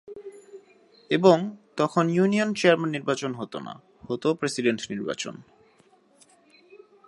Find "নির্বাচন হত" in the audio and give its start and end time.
2.91-3.53